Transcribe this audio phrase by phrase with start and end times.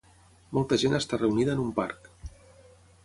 [0.57, 2.09] Molta gent està reunida en un parc.